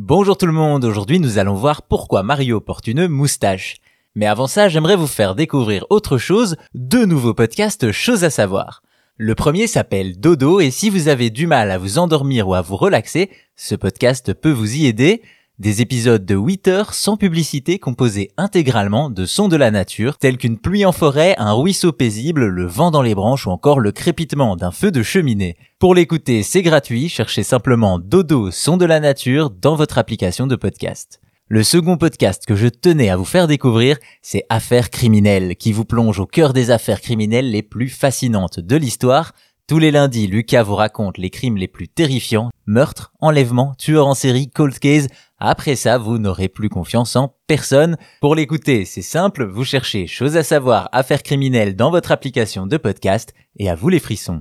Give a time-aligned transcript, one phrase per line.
[0.00, 3.78] Bonjour tout le monde, aujourd'hui nous allons voir pourquoi Mario porte une moustache.
[4.14, 8.84] Mais avant ça, j'aimerais vous faire découvrir autre chose, deux nouveaux podcasts choses à savoir.
[9.16, 12.62] Le premier s'appelle Dodo et si vous avez du mal à vous endormir ou à
[12.62, 15.20] vous relaxer, ce podcast peut vous y aider.
[15.58, 20.38] Des épisodes de 8 heures sans publicité composés intégralement de sons de la nature, tels
[20.38, 23.90] qu'une pluie en forêt, un ruisseau paisible, le vent dans les branches ou encore le
[23.90, 25.56] crépitement d'un feu de cheminée.
[25.80, 30.54] Pour l'écouter, c'est gratuit, cherchez simplement Dodo Son de la nature dans votre application de
[30.54, 31.20] podcast.
[31.48, 35.86] Le second podcast que je tenais à vous faire découvrir, c'est Affaires criminelles, qui vous
[35.86, 39.32] plonge au cœur des affaires criminelles les plus fascinantes de l'histoire.
[39.68, 44.14] Tous les lundis, Lucas vous raconte les crimes les plus terrifiants, meurtres, enlèvements, tueurs en
[44.14, 45.08] série, cold case.
[45.38, 47.98] Après ça, vous n'aurez plus confiance en personne.
[48.22, 52.78] Pour l'écouter, c'est simple, vous cherchez choses à savoir, affaires criminelles dans votre application de
[52.78, 54.40] podcast et à vous les frissons.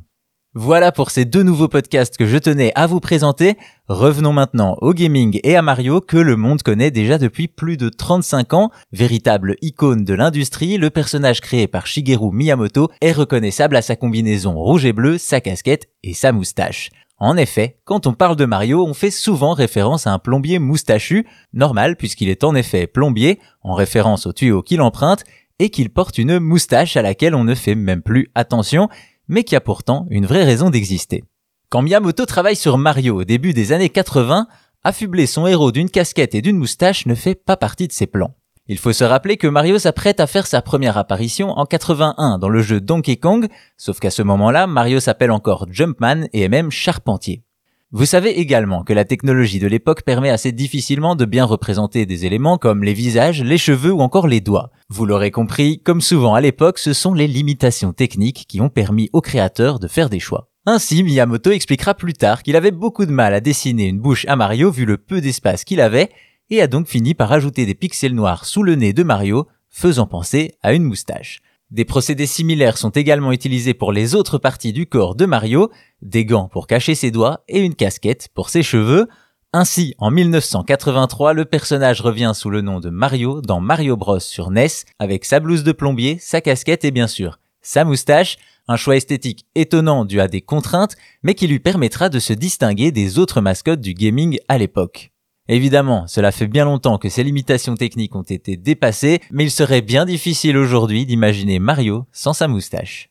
[0.59, 3.57] Voilà pour ces deux nouveaux podcasts que je tenais à vous présenter.
[3.89, 7.89] Revenons maintenant au gaming et à Mario que le monde connaît déjà depuis plus de
[7.89, 8.71] 35 ans.
[8.91, 14.55] Véritable icône de l'industrie, le personnage créé par Shigeru Miyamoto est reconnaissable à sa combinaison
[14.55, 16.89] rouge et bleu, sa casquette et sa moustache.
[17.19, 21.27] En effet, quand on parle de Mario, on fait souvent référence à un plombier moustachu,
[21.53, 25.23] normal puisqu'il est en effet plombier, en référence au tuyau qu'il emprunte,
[25.59, 28.89] et qu'il porte une moustache à laquelle on ne fait même plus attention,
[29.27, 31.23] mais qui a pourtant une vraie raison d'exister.
[31.69, 34.47] Quand Miyamoto travaille sur Mario au début des années 80,
[34.83, 38.35] affubler son héros d'une casquette et d'une moustache ne fait pas partie de ses plans.
[38.69, 42.49] Il faut se rappeler que Mario s'apprête à faire sa première apparition en 81 dans
[42.49, 46.71] le jeu Donkey Kong, sauf qu'à ce moment-là, Mario s'appelle encore Jumpman et est même
[46.71, 47.43] charpentier.
[47.93, 52.25] Vous savez également que la technologie de l'époque permet assez difficilement de bien représenter des
[52.25, 54.71] éléments comme les visages, les cheveux ou encore les doigts.
[54.89, 59.09] Vous l'aurez compris, comme souvent à l'époque, ce sont les limitations techniques qui ont permis
[59.13, 60.49] aux créateurs de faire des choix.
[60.65, 64.35] Ainsi, Miyamoto expliquera plus tard qu'il avait beaucoup de mal à dessiner une bouche à
[64.35, 66.09] Mario vu le peu d'espace qu'il avait,
[66.49, 70.07] et a donc fini par ajouter des pixels noirs sous le nez de Mario, faisant
[70.07, 71.39] penser à une moustache.
[71.69, 75.69] Des procédés similaires sont également utilisés pour les autres parties du corps de Mario,
[76.01, 79.07] des gants pour cacher ses doigts et une casquette pour ses cheveux.
[79.53, 84.49] Ainsi, en 1983, le personnage revient sous le nom de Mario dans Mario Bros sur
[84.49, 84.67] NES
[84.99, 88.37] avec sa blouse de plombier, sa casquette et bien sûr sa moustache,
[88.69, 92.91] un choix esthétique étonnant dû à des contraintes, mais qui lui permettra de se distinguer
[92.91, 95.11] des autres mascottes du gaming à l'époque.
[95.49, 99.81] Évidemment, cela fait bien longtemps que ces limitations techniques ont été dépassées, mais il serait
[99.81, 103.09] bien difficile aujourd'hui d'imaginer Mario sans sa moustache.